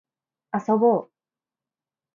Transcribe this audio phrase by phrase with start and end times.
[0.51, 1.11] 遊ぼう